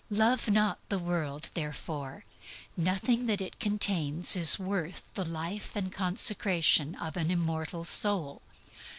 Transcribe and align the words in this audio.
Love 0.09 0.49
not 0.49 0.79
the 0.89 0.97
world 0.97 1.51
therefore. 1.53 2.25
Nothing 2.75 3.27
that 3.27 3.39
it 3.39 3.59
contains 3.59 4.35
is 4.35 4.57
worth 4.57 5.03
the 5.13 5.23
life 5.23 5.75
and 5.75 5.91
consecration 5.93 6.95
of 6.95 7.15
an 7.15 7.29
immortal 7.29 7.83
soul. 7.85 8.41